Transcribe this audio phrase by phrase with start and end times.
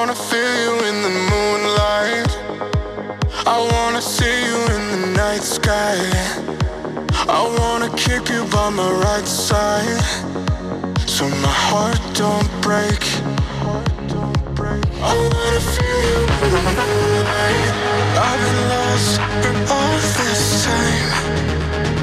[0.00, 2.30] wanna feel you in the moonlight.
[3.46, 5.98] I wanna see you in the night sky.
[7.28, 10.00] I wanna keep you by my right side.
[11.06, 13.02] So my heart don't break.
[15.08, 17.72] I wanna feel you in the moonlight.
[18.26, 21.10] I've been lost for all this time.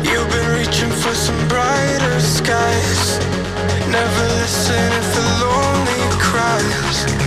[0.06, 3.18] You've been reaching for some brighter skies.
[3.90, 7.27] Never listen if the lonely cries.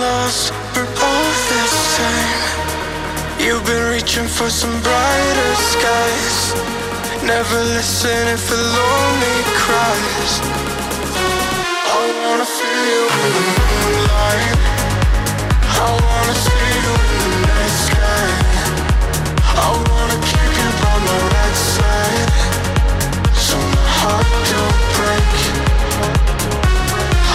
[0.00, 1.64] lost, we're both the
[1.96, 2.40] same.
[3.44, 6.38] You've been reaching for some brighter skies.
[7.22, 10.32] Never listen if a lonely cries.
[11.96, 14.58] I wanna feel you in the moonlight.
[15.84, 18.28] I wanna see you in the night sky.
[19.66, 22.32] I wanna keep you by my right side.
[23.46, 25.59] So my heart don't break.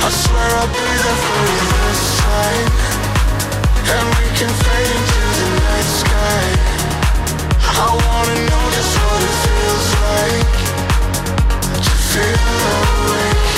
[0.05, 2.69] I swear I'll be there for you this time.
[3.89, 6.45] And we can fade into the night sky.
[7.73, 10.57] I wanna know just what it feels like
[11.85, 12.53] to feel
[12.85, 13.49] awake.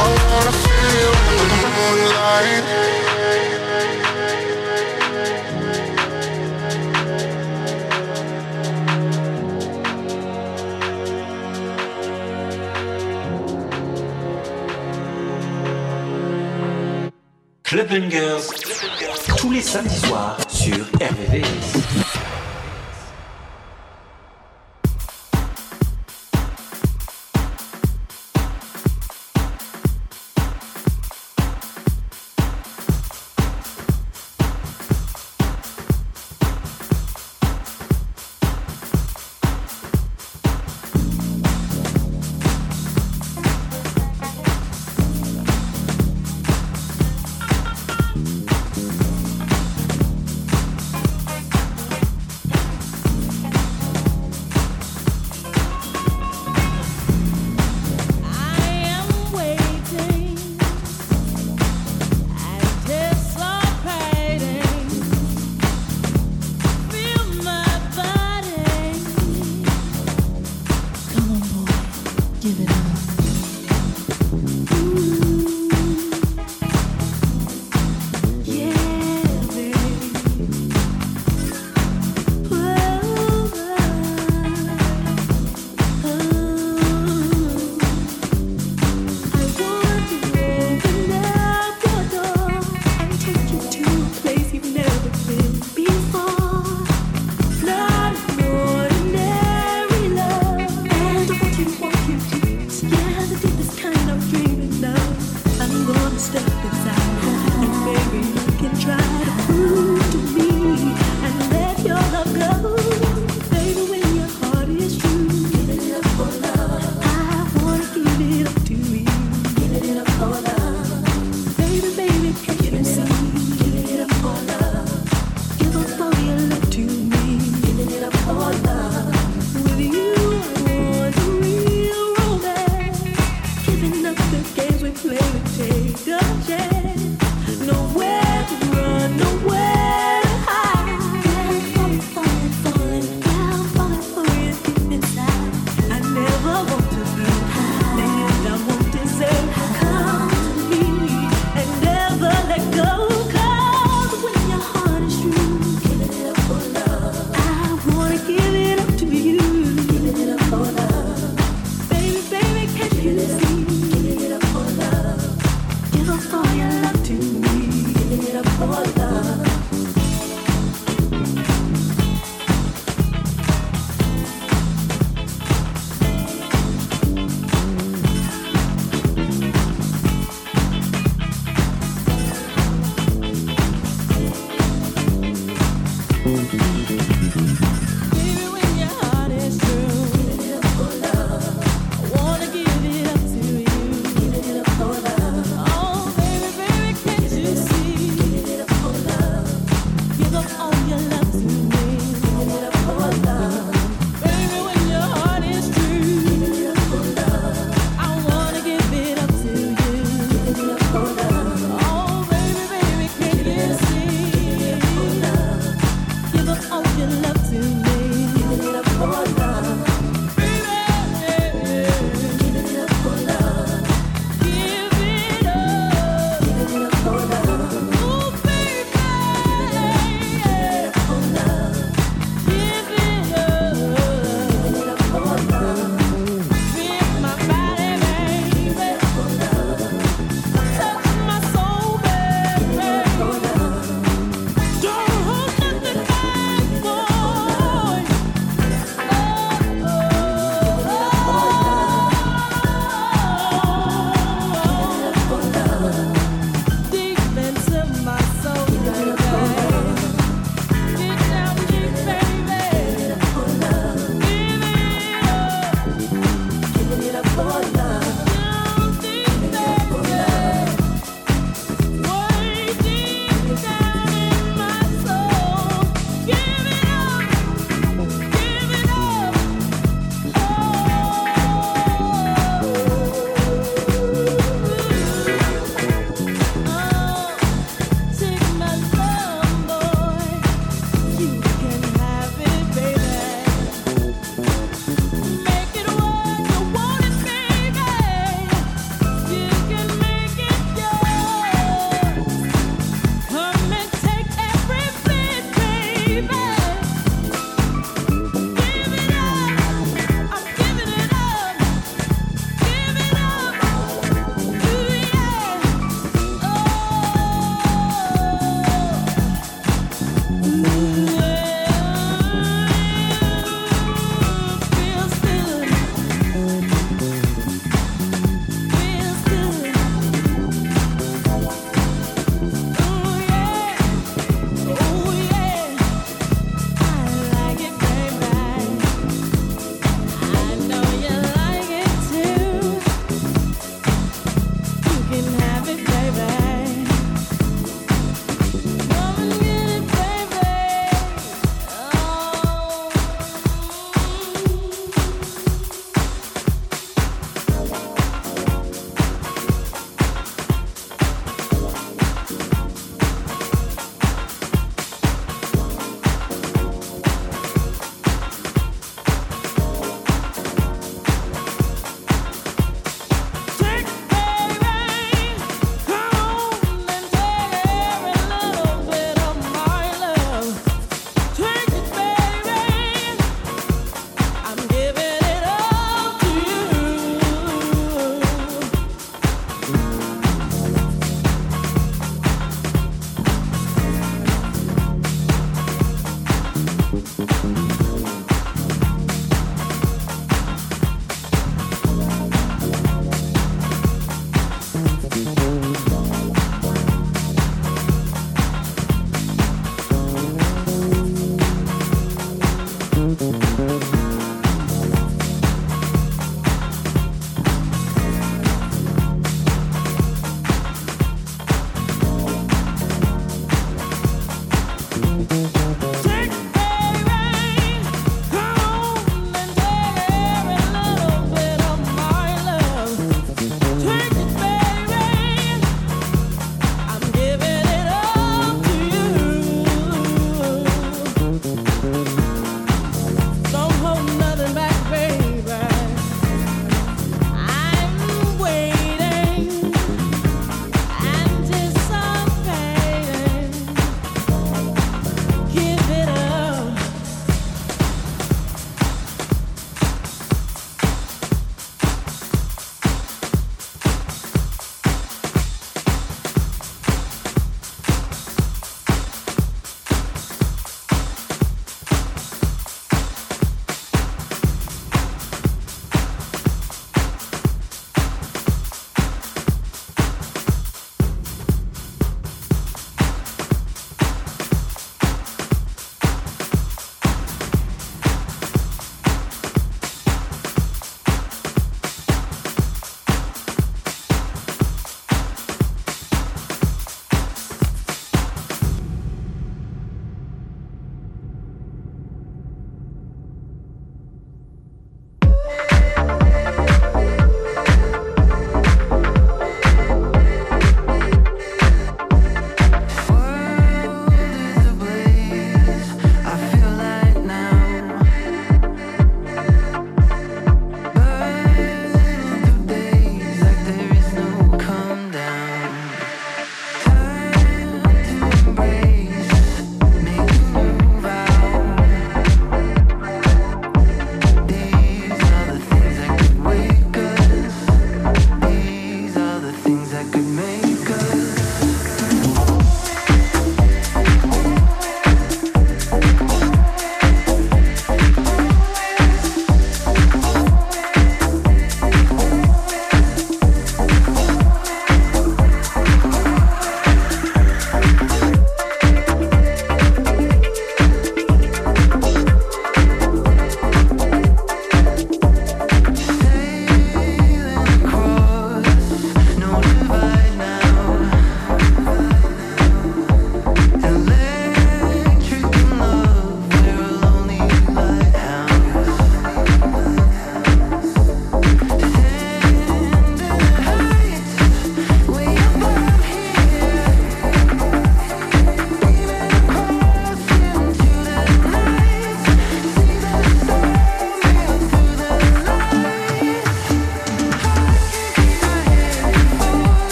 [0.00, 1.12] I wanna feel you
[1.44, 2.97] in the moonlight.
[17.68, 18.40] Club Bangers,
[19.36, 22.07] tous les samedis soirs sur RVVS.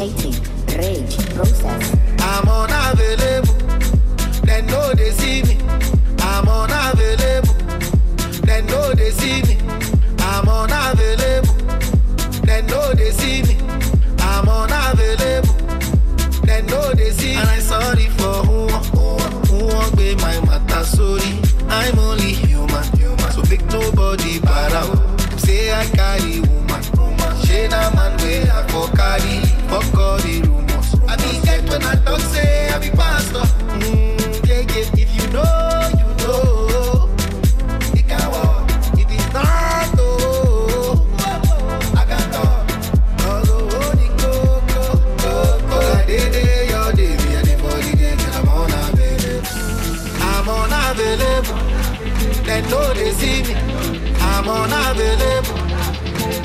[0.00, 0.32] shaking,
[0.78, 1.94] rage, process.
[2.20, 2.50] I'm.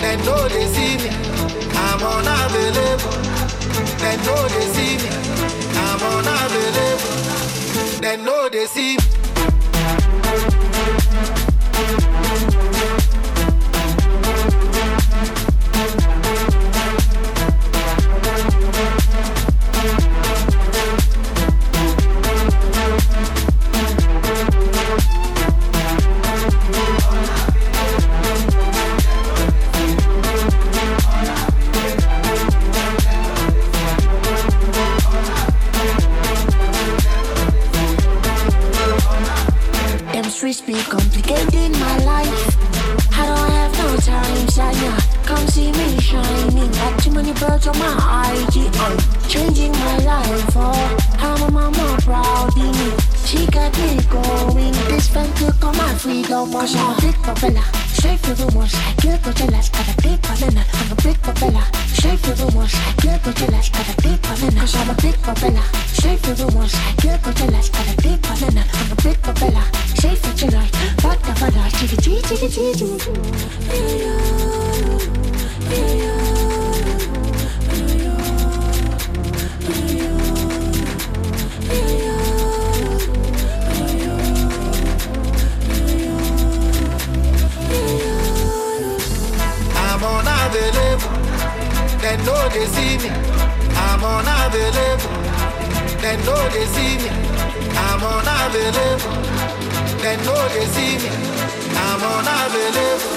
[0.06, 1.10] They know they see me.
[1.74, 3.18] I'm unavailable.
[3.98, 5.10] They know they see me.
[5.84, 7.16] I'm unavailable.
[8.02, 9.04] They know they see me.
[55.46, 59.32] tylko ma freedom Cause I'm a big papella, straight through the walls I get no
[59.32, 60.66] jealous, got a big banana.
[60.74, 64.22] I'm a big papella, straight through the walls I get no jealous, got a big
[64.22, 64.60] banana.
[64.62, 67.96] Cause I'm a big papella, straight through the walls I get no jealous, got a
[68.02, 68.64] big banana.
[68.74, 69.64] I'm a big papella,
[69.98, 74.65] straight through the night But the fella, chicka chicka chicka chicka
[92.06, 93.10] They know they see me.
[93.10, 95.10] I'm unavailable.
[96.04, 97.10] They know they see me.
[97.76, 99.10] I'm unavailable.
[100.04, 101.10] They know they see me.
[101.76, 103.10] I'm unavailable.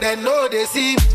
[0.00, 1.14] They know they see me.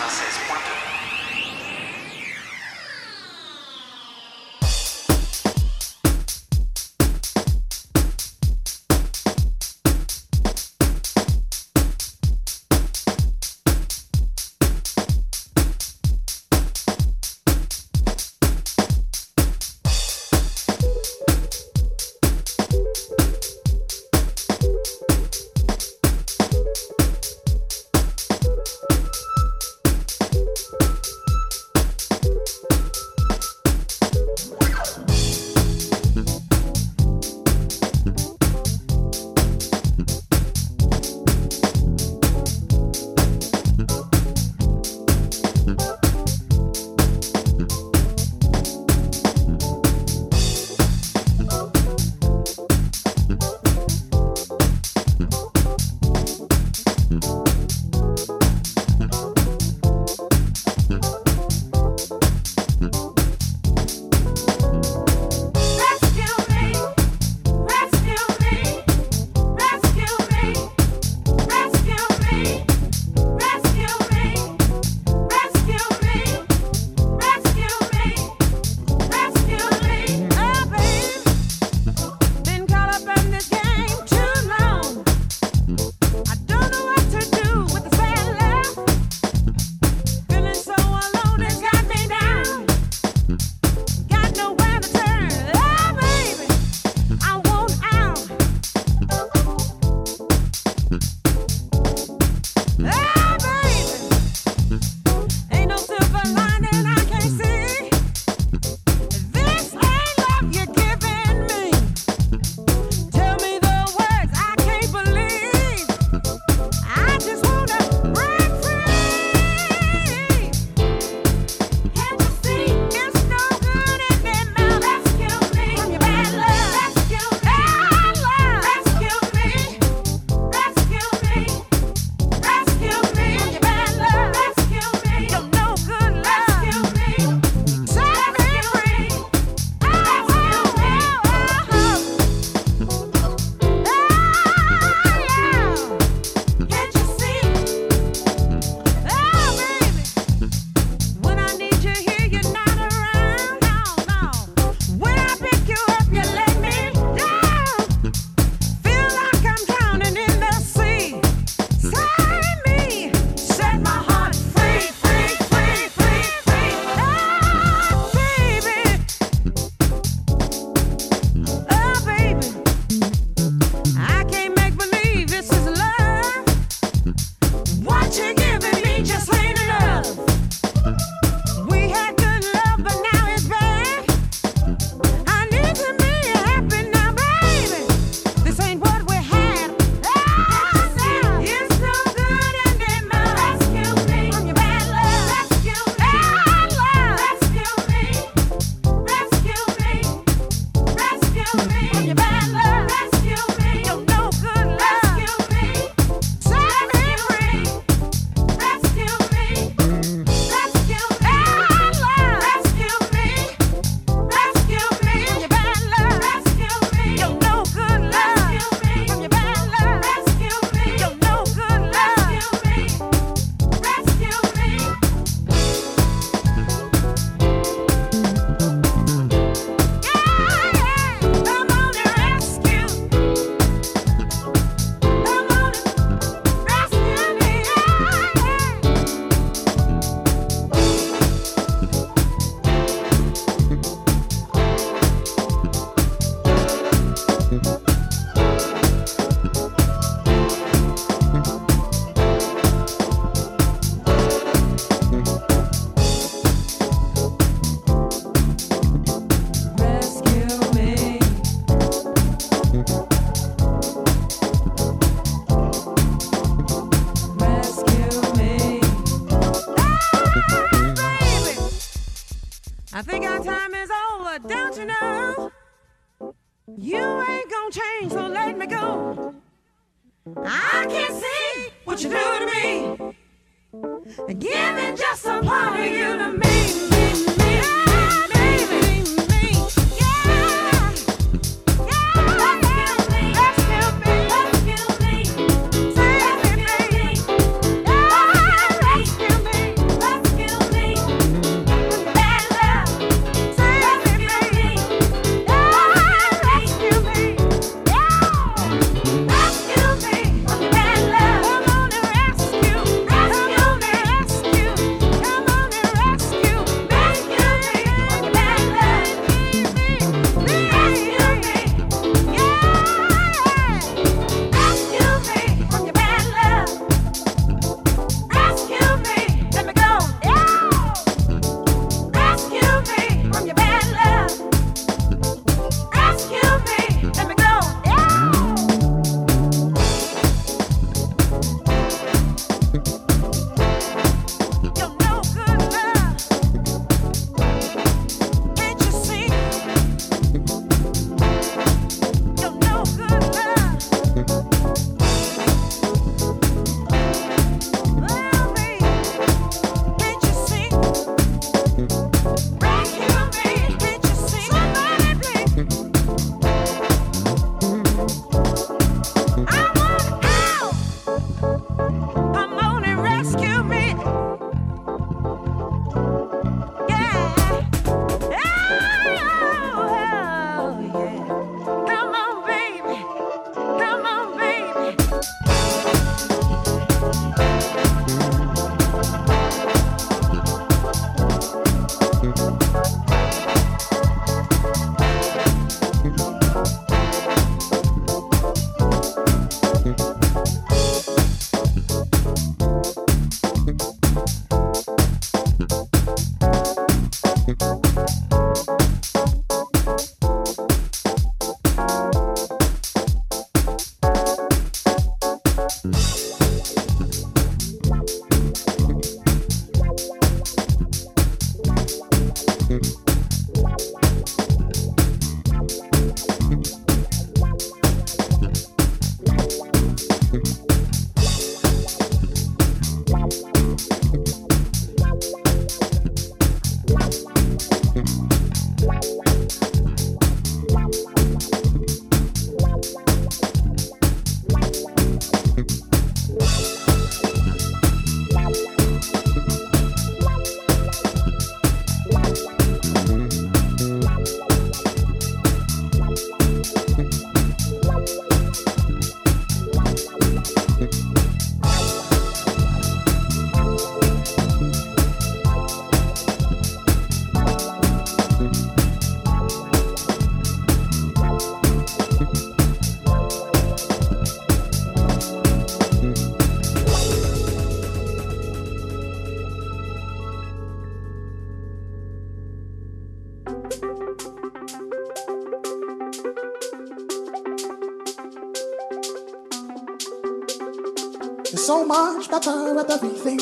[492.81, 493.39] at everything.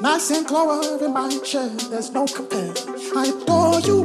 [0.00, 2.72] Nice and clover in my chair, there's no compare.
[3.16, 3.98] I adore you.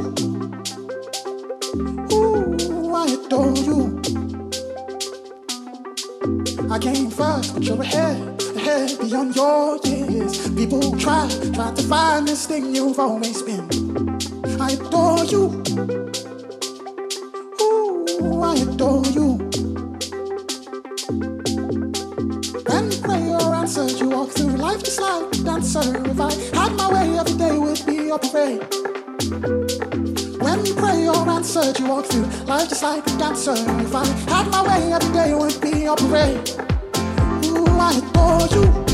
[2.12, 4.00] Ooh, I adore you.
[6.70, 10.48] I came first, but you're ahead, ahead beyond your years.
[10.50, 13.68] People try, try to find this thing you've always been.
[14.60, 16.19] I adore you.
[28.22, 28.62] Parade.
[30.40, 33.54] When you pray or answer, you walk through life just like a dancer.
[33.54, 36.50] If I had my way, every day would be a parade.
[37.46, 38.89] Ooh, I adore you.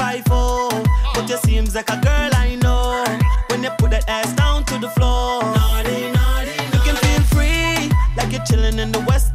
[0.00, 0.70] five oh.
[1.14, 3.04] But you seems like a girl I know.
[3.50, 6.74] When you put that ass down to the floor, naughty, naughty, naughty.
[6.74, 7.80] you can feel free
[8.16, 9.29] like you're chilling in the West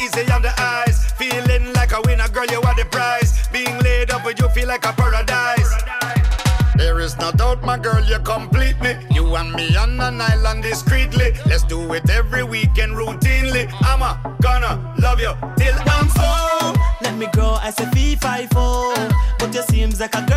[0.00, 1.12] easy on the eyes.
[1.12, 3.48] Feeling like a winner, girl, you are the prize.
[3.48, 5.72] Being laid up with you feel like a paradise.
[6.76, 8.94] There is no doubt, my girl, you complete me.
[9.10, 11.32] You and me on an island discreetly.
[11.46, 13.68] Let's do it every weekend routinely.
[13.80, 16.78] I'm a gonna love you till I'm old.
[17.02, 18.54] Let me grow as a V5
[19.38, 20.27] But you seems like a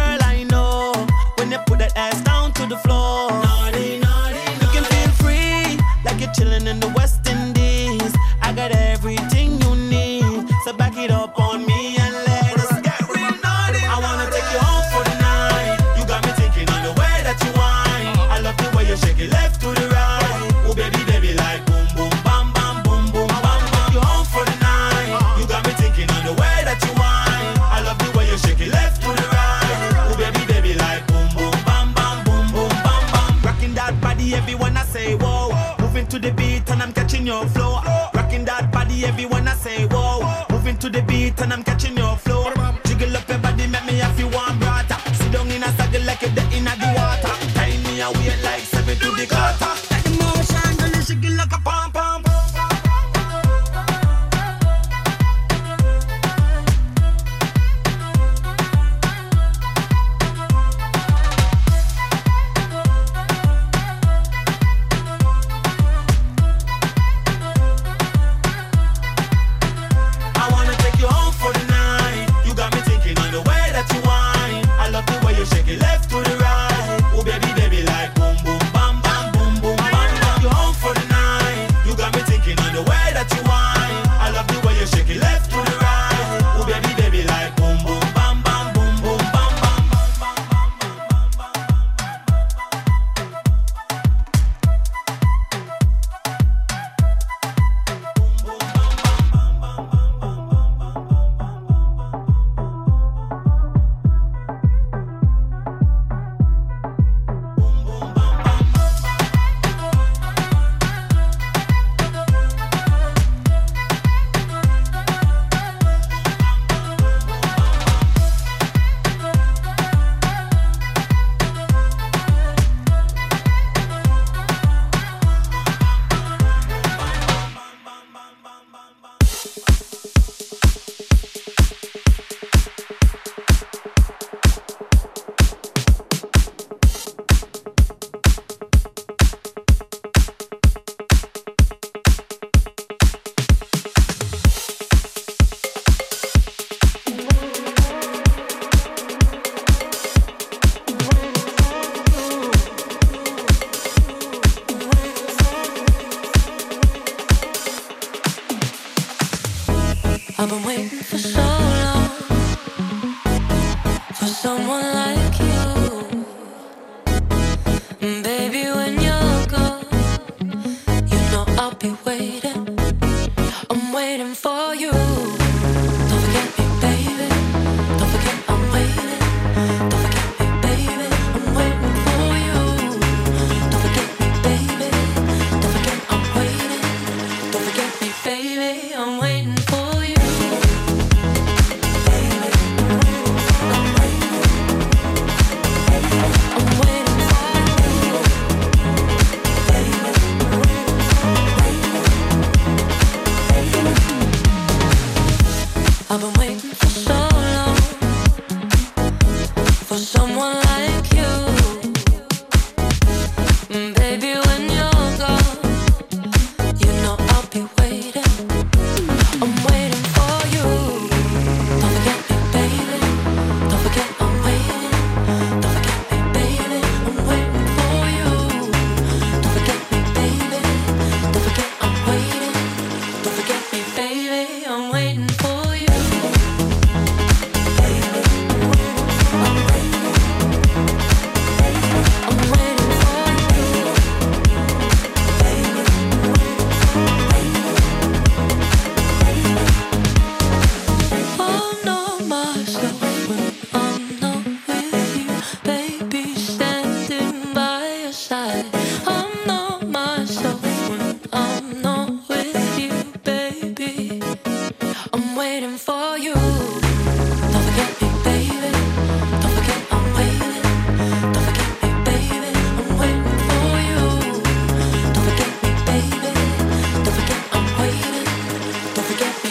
[279.44, 279.50] le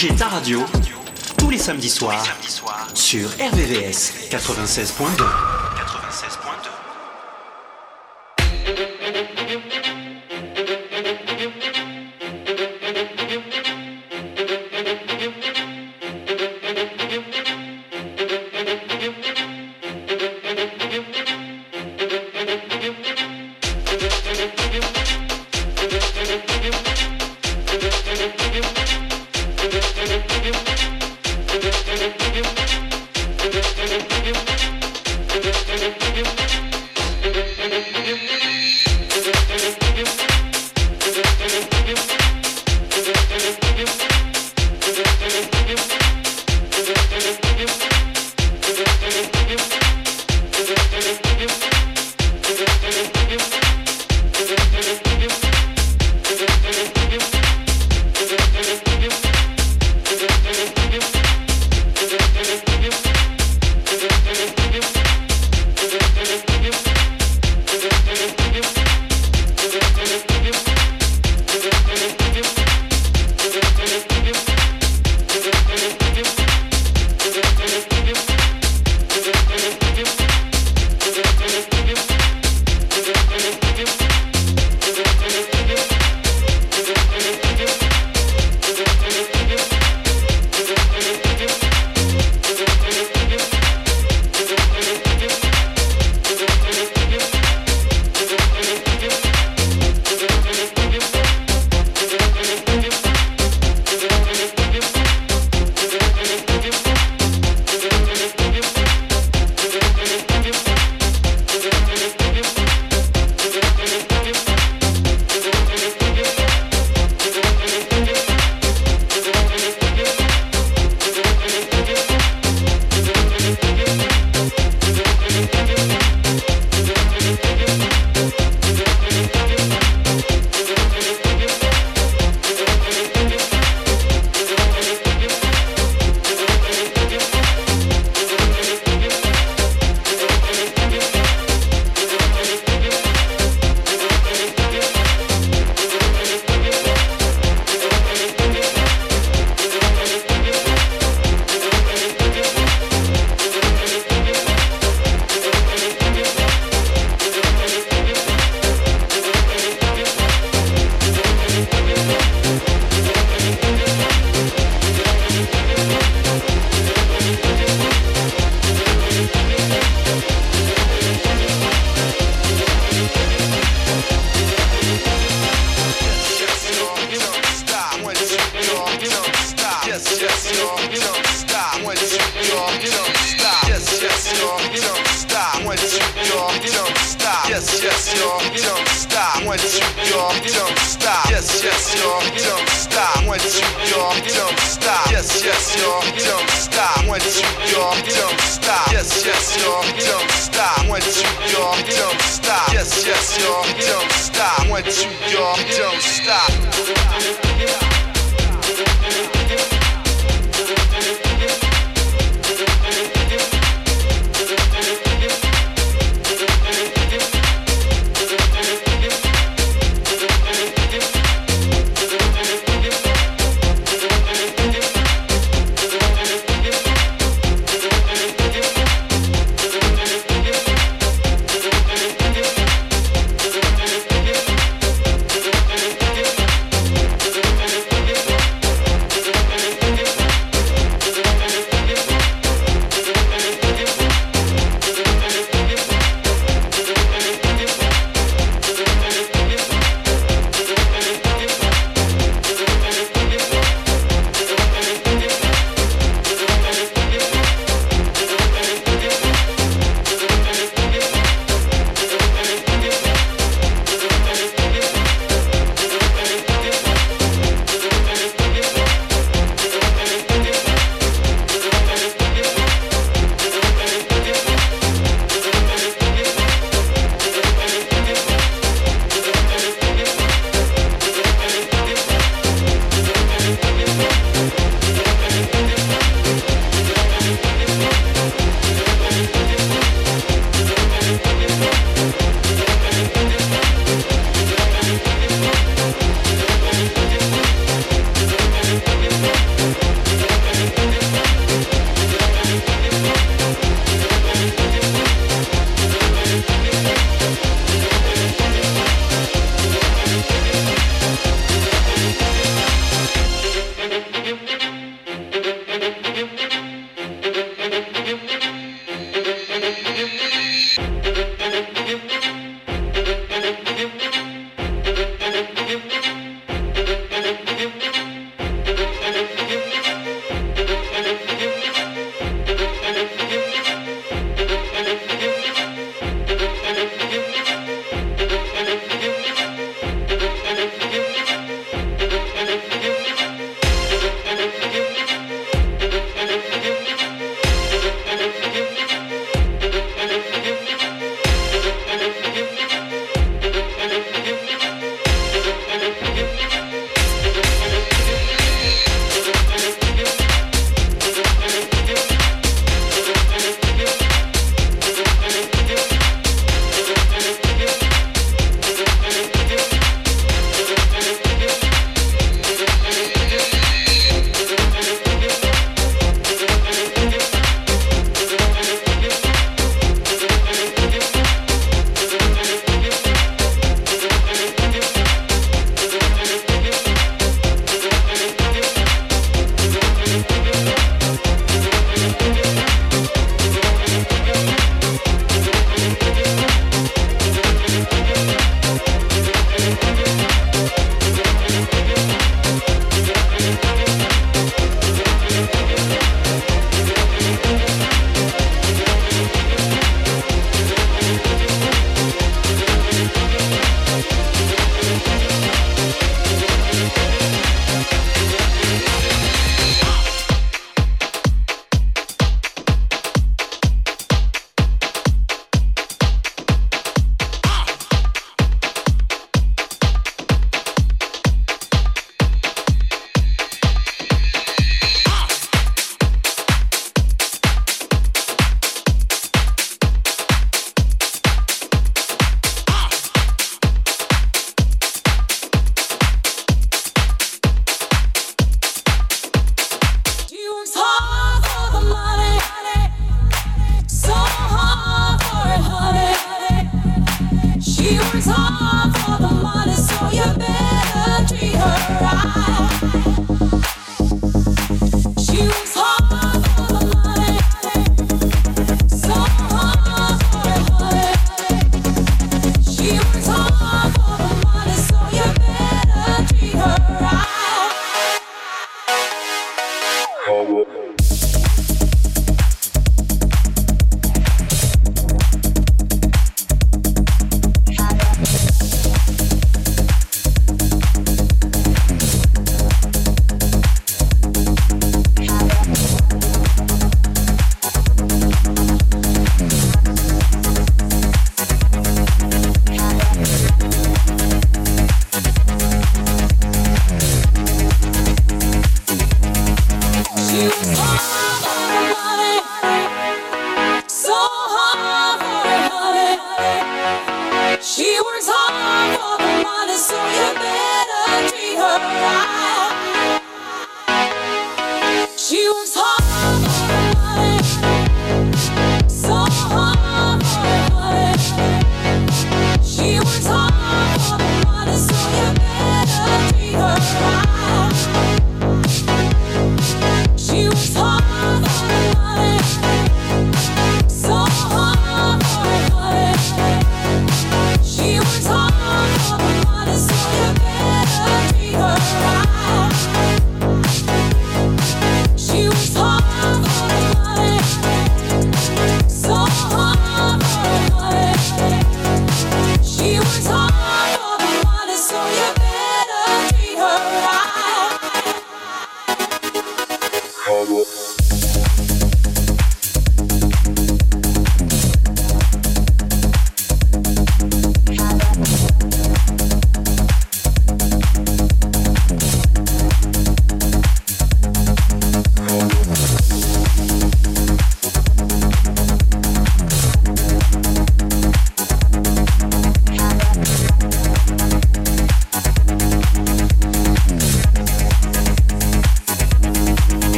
[0.00, 0.64] bouger ta radio,
[1.36, 2.24] tous les samedis soirs,
[2.94, 5.59] sur RVVS 96.2.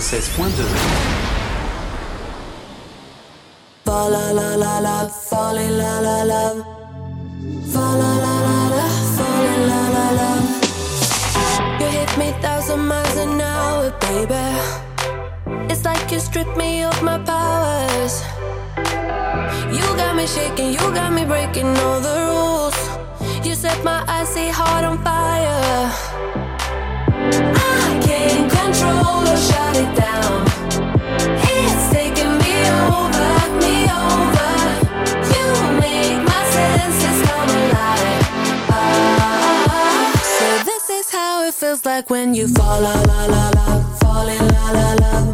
[0.00, 0.64] 96.2.
[3.84, 6.70] Fall la la la la, la la la la.
[11.80, 14.44] You hit me thousand miles an hour, baby.
[15.70, 18.22] It's like you stripped me of my powers.
[19.70, 22.78] You got me shaking, you got me breaking all the rules.
[23.46, 25.19] You set my icy heart on fire.
[41.80, 45.29] Feels like when you fall, la la la la, fall, la la la la